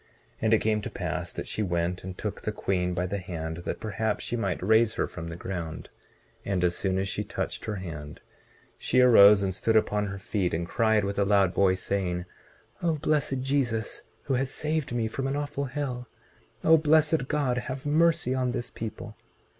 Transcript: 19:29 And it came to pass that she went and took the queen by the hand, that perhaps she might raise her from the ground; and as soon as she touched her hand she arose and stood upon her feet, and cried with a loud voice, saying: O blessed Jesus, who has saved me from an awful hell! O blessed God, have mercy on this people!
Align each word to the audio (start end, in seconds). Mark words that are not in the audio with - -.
19:29 0.37 0.37
And 0.41 0.53
it 0.55 0.59
came 0.61 0.81
to 0.81 0.89
pass 0.89 1.31
that 1.31 1.47
she 1.47 1.61
went 1.61 2.03
and 2.03 2.17
took 2.17 2.41
the 2.41 2.51
queen 2.51 2.95
by 2.95 3.05
the 3.05 3.19
hand, 3.19 3.57
that 3.65 3.79
perhaps 3.79 4.23
she 4.23 4.35
might 4.35 4.59
raise 4.63 4.95
her 4.95 5.05
from 5.05 5.27
the 5.27 5.35
ground; 5.35 5.91
and 6.43 6.63
as 6.63 6.75
soon 6.75 6.97
as 6.97 7.07
she 7.07 7.23
touched 7.23 7.65
her 7.65 7.75
hand 7.75 8.19
she 8.79 8.99
arose 8.99 9.43
and 9.43 9.53
stood 9.53 9.75
upon 9.75 10.07
her 10.07 10.17
feet, 10.17 10.55
and 10.55 10.67
cried 10.67 11.03
with 11.05 11.19
a 11.19 11.23
loud 11.23 11.53
voice, 11.53 11.83
saying: 11.83 12.25
O 12.81 12.95
blessed 12.95 13.41
Jesus, 13.41 14.01
who 14.23 14.33
has 14.33 14.49
saved 14.49 14.91
me 14.91 15.07
from 15.07 15.27
an 15.27 15.35
awful 15.35 15.65
hell! 15.65 16.07
O 16.63 16.77
blessed 16.77 17.27
God, 17.27 17.59
have 17.59 17.85
mercy 17.85 18.33
on 18.33 18.53
this 18.53 18.71
people! 18.71 19.15